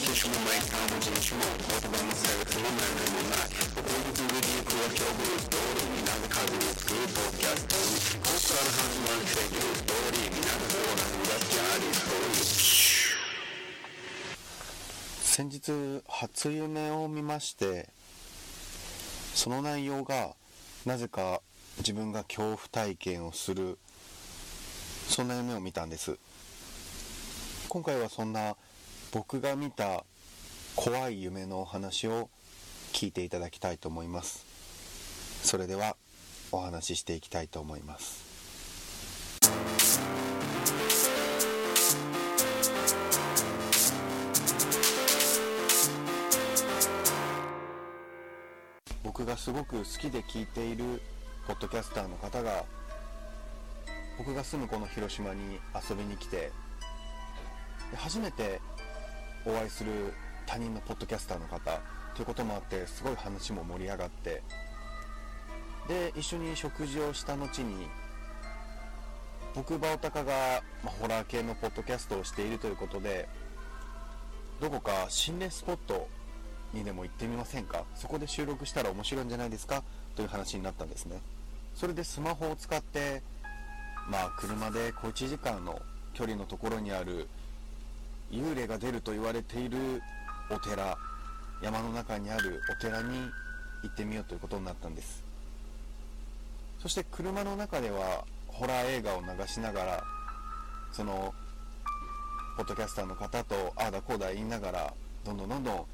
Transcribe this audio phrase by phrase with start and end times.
[0.00, 7.92] しも毎回文字にしも言葉のせいでその何でもない僕のつぶり行くは今日ブルーストーリーみんなで数を作るポッキャストに
[8.22, 13.22] ここから始まる奇跡のストーリーみんなでそうなのだってありストーリー
[15.22, 17.88] 先日初夢を見まして
[19.34, 20.34] その内容が
[20.86, 21.40] なぜか
[21.78, 23.78] 自分が恐怖体験をする
[25.08, 26.16] そんな夢を見たんです。
[27.68, 28.56] 今回はそんな
[29.12, 30.06] 僕が見た
[30.74, 32.30] 怖い夢のお話を
[32.94, 34.46] 聞いていただきたいと思います。
[35.42, 35.96] それでは
[36.50, 38.24] お話ししていきたいと思います。
[49.04, 51.02] 僕がすごく好きで聞いている
[51.46, 52.64] ポッドキャスターの方が
[54.16, 56.50] 僕が住むこの広島に遊びに来て
[57.90, 58.62] で初めて
[59.44, 59.90] お会いする
[60.46, 61.80] 他人のポッドキャスターの方
[62.14, 64.42] ということもあってすごい話も盛り上がって
[65.88, 67.88] で一緒に食事をした後に
[69.54, 73.28] 僕バオタカが、まあ、ホラー系のポッドキャストをしているということで
[74.60, 76.08] どこか心霊スポット
[76.72, 77.84] にでも行ってみませんか？
[77.94, 79.82] そこで収録したら面白いんじゃないですか？
[80.14, 81.20] という話になったんですね。
[81.74, 83.22] それでスマホを使って
[84.08, 85.82] まあ車で小1時間の
[86.14, 87.28] 距離のところにある
[88.32, 90.02] 幽霊が出ると言われている
[90.50, 90.96] お寺
[91.62, 93.30] 山の中にあるお寺に
[93.82, 95.22] 行ってみようということになったんです。
[96.80, 100.04] そして車の中ではホラー映画を流しながら
[100.92, 101.32] その
[102.56, 104.94] ポッドキャスターの方とああだこうだ言いながら
[105.24, 105.86] どんどんどんど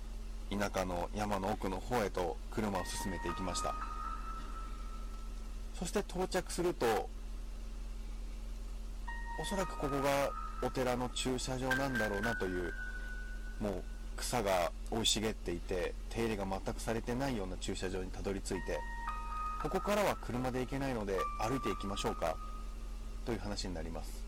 [0.50, 3.75] ん田舎の山の奥の方へと車を進めていきました。
[5.78, 6.86] そして到着すると
[9.41, 10.31] おそらくここが
[10.62, 12.72] お寺の駐車場なんだろうなという
[13.60, 13.82] もう
[14.16, 18.78] 草が生い茂っていて手入れが全くされてないような駐車場にたどり着いて
[19.62, 22.36] ここからは車で行けないので歩いていきましょうか
[23.24, 24.24] という話になります。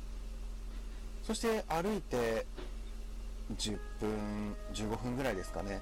[1.22, 2.46] そして歩いて
[3.56, 5.80] 10分15分ぐらいですかね。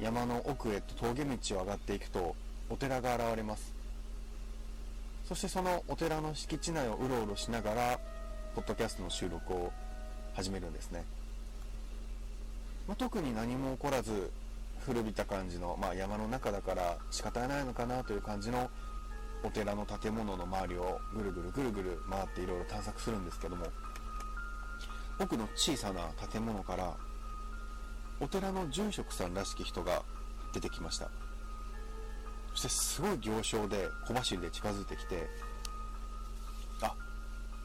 [0.00, 2.34] 山の奥へと峠道を上がっていくと
[2.70, 3.74] お寺が現れます。
[5.28, 8.00] そしてそのお寺の敷地内をうろうろしながら
[8.56, 9.70] ポッドキャストの収録を
[10.32, 11.04] 始めるんですね、
[12.88, 14.30] まあ、特に何も起こらず
[14.86, 18.70] 古びた感じの、まあ、山の中だから仕方ないのかなという感じの
[19.44, 23.66] お寺の建物の周りをぐるぐるぐるぐる回っていろいろ探索するんですけども
[25.20, 26.94] 奥の小さな建物から
[28.20, 30.02] お寺の住職さんらしき人が
[30.54, 31.10] 出てきました。
[32.54, 35.28] そしてすごい行商で小走りで近づいてきて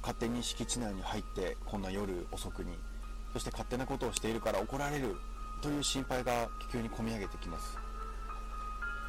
[0.02, 2.74] 勝手に敷地内に入ってこんな夜遅くに
[3.34, 5.16] そして勝手なことをしているから怒られる
[5.62, 7.78] という心配が気球に込み上げてきます。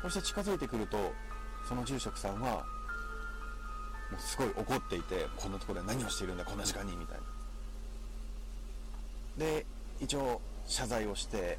[0.03, 1.13] そして近づいてくると
[1.69, 2.65] その住職さんは
[4.11, 7.19] もうすごい怒っていてこんなところで何をしているんだこんな時間にみたい
[9.39, 9.45] な。
[9.45, 9.65] で
[10.01, 11.59] 一応謝罪をして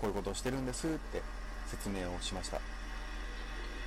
[0.00, 1.22] こういうことをしてるんですって
[1.68, 2.60] 説明をしました。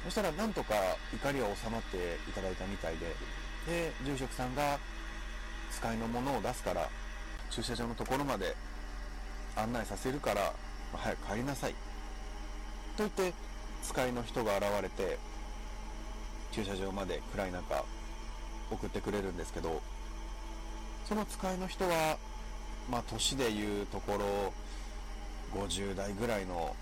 [0.04, 0.74] そしたらなんとか
[1.14, 1.98] 怒りは収まって
[2.30, 3.16] いただいたみたいで
[3.68, 4.80] で住職さんが
[5.72, 6.90] 使いのものを出すから
[7.50, 8.56] 駐車場のところまで
[9.56, 10.54] 案内させるから、
[10.94, 11.72] 早く帰りなさい。
[12.98, 13.34] と言って
[13.84, 15.18] 使いの人が現れて
[16.52, 17.84] 駐車場まで暗い中
[18.72, 19.82] 送ってくれるんですけど
[21.08, 22.18] その使いの人は
[22.90, 24.14] まあ年でいうとこ
[25.54, 26.76] ろ50代ぐらいの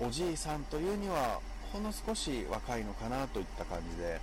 [0.00, 1.40] おじいさんというには
[1.72, 4.20] ほんの少し若いのかなといった感じで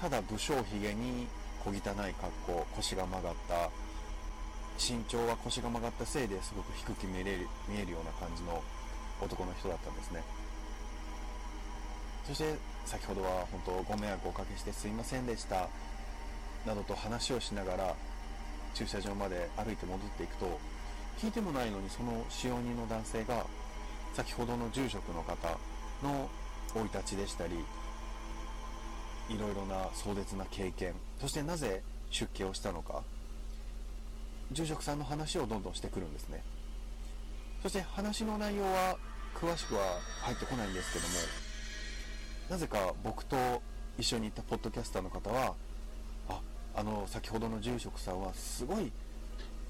[0.00, 1.28] ただ武将髭に
[1.62, 3.70] 小汚い格好腰が曲がった。
[4.80, 8.62] 身長は腰が曲がったせいですごく低く見える見えるような感じの
[9.20, 10.22] 男の人だったんですね。
[12.26, 12.56] そして
[12.86, 15.68] 先ほどは本当ご迷惑をおかけしてすいませんでした
[16.64, 17.94] などと話をしながら
[18.72, 20.58] 駐車場まで歩いて戻っていくと
[21.18, 23.44] 聞いてもないのにその使用人の男性が
[24.14, 25.58] 先ほどの住職の方
[26.02, 26.28] の
[26.72, 27.52] 生い立ちでしたり
[29.30, 30.94] いろいろな壮絶な経験。
[31.20, 33.02] そしてなぜ出家をしたのか。
[34.50, 36.42] 住職さんの話をどんどんしてくるんですね。
[37.62, 38.98] そして話の内容は
[39.34, 41.14] 詳しくは入ってこないんですけども。
[42.50, 43.62] なぜか僕と
[43.96, 45.54] 一緒に行ったポッドキャスターの方は
[46.28, 46.40] あ
[46.74, 48.90] あの先ほどの住職さんはすごい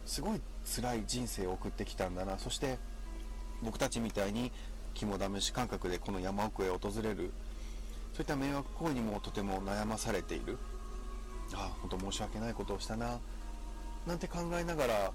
[0.06, 2.38] すごい辛い人生を送ってきたんだな。
[2.38, 2.78] そして
[3.62, 4.50] 僕たちみたいに
[4.94, 7.32] 肝試し感覚でこの山奥へ訪れる
[8.12, 10.58] そういった迷惑行為にもとても悩まされている。
[11.52, 13.18] あ本当申し訳ないことをしたな。
[14.06, 15.12] なんて考えながら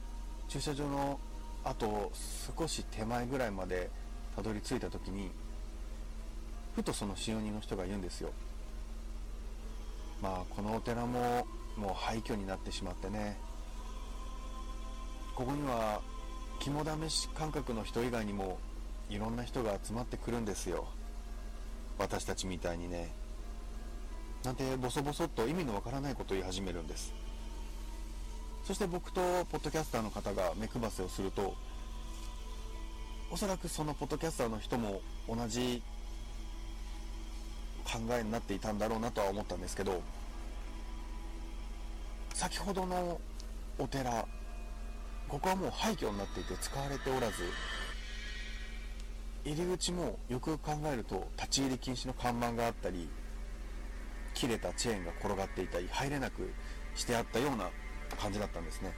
[0.47, 1.19] 駐車場の
[1.63, 2.11] あと
[2.57, 3.89] 少し手前ぐらいまで
[4.35, 5.31] たどり着いた時に
[6.75, 8.31] ふとその使用人の人が言うんですよ。
[10.21, 11.47] まあこのお寺も
[11.77, 13.37] もう廃墟になってしまってね。
[15.35, 16.01] ここには
[16.59, 18.57] 肝試し感覚の人以外にも
[19.09, 20.87] いろんな人が集まってくるんですよ。
[21.97, 23.13] 私たちみたいにね。
[24.43, 27.13] なんてボソボソっと意味のわからないことを言い始めるんです。
[28.65, 29.21] そして僕と
[29.51, 31.53] ポッドキャスターの方が目配せをすると
[33.31, 35.83] おそらくそのポッドキャスターの人も同じ
[37.83, 40.01] 考えになっていたんだろうなとは思ったんですけど
[42.33, 43.21] 先ほどの
[43.77, 44.27] お寺
[45.27, 47.43] ここはもう廃墟になっていて使われておらず
[49.45, 53.07] 入り口もよく考えると立ち入り禁止の看板があったり
[54.33, 56.51] 切れたチェーンが転がっていたり入れなく
[56.95, 57.69] してあったような
[58.19, 58.93] 感じだったんですね。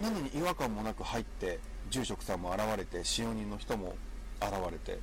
[0.00, 1.58] なのに違和感もなく入って
[1.88, 3.96] 住職さんも現れて使用人の人も
[4.40, 5.00] 現れて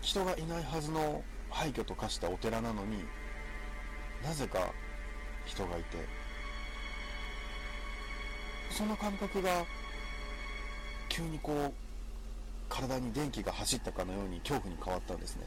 [0.00, 3.04] 人がいないはずの廃墟と化したお寺なのに
[4.24, 4.72] なぜか
[5.44, 5.98] 人がいて
[8.70, 9.64] その感覚が
[11.08, 11.85] 急にこう
[12.68, 15.42] 体に電気が走ったかのように恐怖に変わったんですね。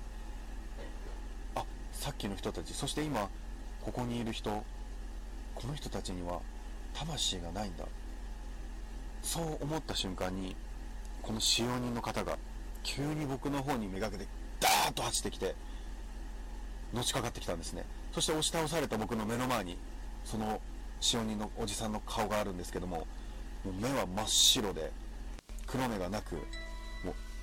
[1.56, 3.30] あさっきの人たちそして今
[3.82, 4.64] ここにいる人
[5.56, 6.40] この人たちには
[6.94, 7.86] 魂がないんだ。
[9.22, 10.56] そう思った瞬間に
[11.22, 12.38] この使用人の方が
[12.84, 14.26] 急に僕の方にめがけて
[14.60, 15.56] ダーッと走ってきて
[16.94, 17.84] のしかかってきたんですね。
[18.14, 19.78] そして押し倒された僕の目の前に
[20.26, 20.62] その
[21.00, 23.06] 使用人のおじさんの顔があるんですけども
[23.64, 24.92] もう目は真っ白で
[25.68, 26.38] 黒目がなく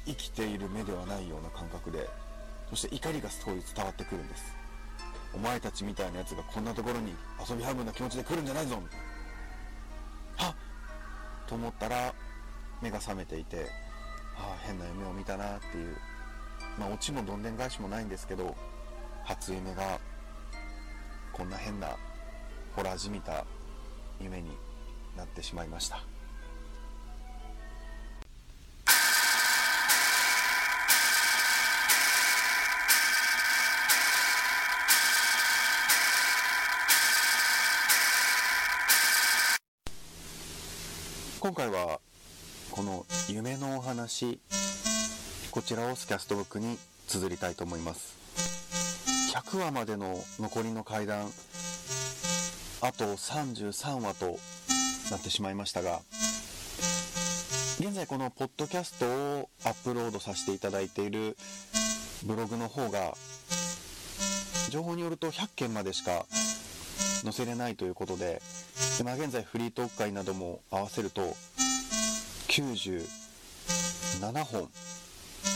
[0.07, 2.09] 生きている目ではないような感覚で
[2.71, 4.57] そして怒りがすごい伝わってくるんです。
[5.35, 7.15] お前たちみたいなやつがこんなところに
[7.49, 8.99] 遊び半分な気持ちで来るんじゃないぞみたい
[10.39, 10.45] な。
[10.47, 10.55] はっ！
[11.49, 12.15] と思ったら
[12.83, 13.67] 目が覚めていて
[14.37, 15.97] ああ変な夢を見たなっていう。
[16.79, 18.57] まあオチもどんでん返しもないんですけど
[19.25, 19.99] 初夢が
[21.33, 21.97] こんな変な
[22.75, 23.45] ホラーじみた
[24.21, 24.51] 夢に
[25.17, 26.01] なってしまいました。
[41.47, 42.01] 今回は
[42.73, 44.41] この夢のお話
[45.53, 46.77] こちらをスキャストブックに
[47.07, 48.17] 綴りたいと思います。
[49.33, 51.31] 100話までの残りの階段
[52.81, 54.41] あと33話と
[55.13, 56.01] なってしまいましたが
[57.79, 61.37] 現在このポッドキャストをアップロードさせていただいている
[62.25, 63.15] ブログの方が
[64.71, 66.27] 情報によると100件までしか
[67.23, 68.43] 載せれないということで
[68.99, 71.35] 今現在フリートーク会なども合わせると
[72.49, 73.05] 97
[74.45, 74.69] 本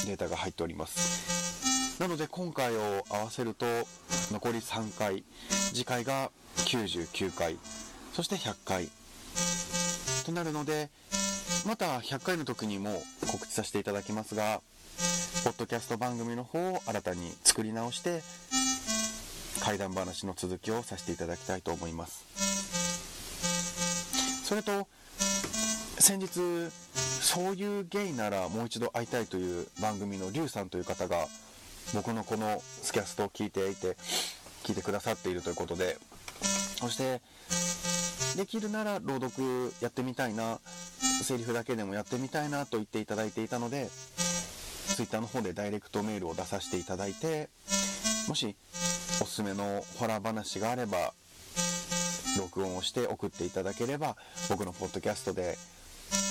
[0.07, 1.99] データが入っております。
[2.01, 3.67] なので今回を合わせると
[4.31, 5.23] 残り3回
[5.75, 7.59] 次回が99回
[8.15, 8.89] そして100回
[10.25, 10.89] となるので
[11.67, 14.63] また100回の時にも告知させていただきますが
[15.45, 18.23] ポッドキャスト番組の方を新たに作り直して
[19.63, 22.50] 怪談話の続きをさせていただきたいと思います。
[24.51, 24.89] それと
[26.01, 31.29] 先日そういうゲイならもう一度会いたいという番組のリュウさんという方が
[31.95, 33.97] 僕のこのスキャストを聞いていて
[34.65, 35.99] 聞いてくださっているということで
[36.81, 37.21] そして
[38.37, 40.59] できるなら朗読やってみたいな
[41.23, 43.89] セリフだけでもやってみたいなと言っていただいていたので
[44.97, 47.51] Twitter の方でダイレクトメールを出させていただいて
[48.27, 48.57] もし
[49.23, 51.13] おすすめのホラー話があれば
[52.39, 54.17] 録音をして送っていただければ
[54.49, 55.57] 僕のポッドキャストで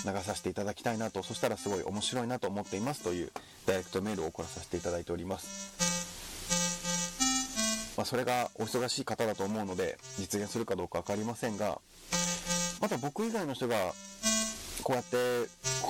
[0.05, 3.31] 流させていただきたいなとそしたらすごい面白いなと思っていますという
[3.65, 5.75] ダイレクトメールを送らさせていただいております、
[7.97, 11.79] まあ、それがお忙しい方だと思うので実現するかどうか分かりませんが
[12.81, 13.93] また僕以外の人が
[14.83, 15.17] こうやって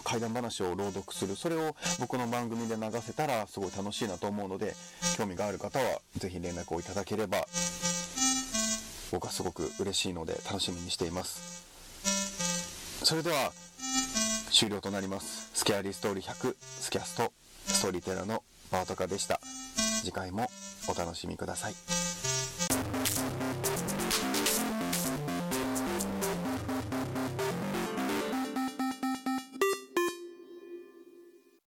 [0.04, 1.36] 怪談話を朗読する。
[1.36, 4.74] それを僕の番組で流せたらすごい楽しいなと思うので
[5.18, 7.46] 興味がある方は是非連絡をいただければ
[9.12, 11.66] 僕はすごく嬉しいので楽しみにしています。
[13.04, 13.52] それでは
[14.52, 15.50] 終了となります。
[15.54, 17.32] スキャリーストーリー100スキャスト
[17.66, 19.40] ストーリーテラーのバートカでした。
[20.04, 20.50] 次回も
[20.88, 22.19] お楽しみください。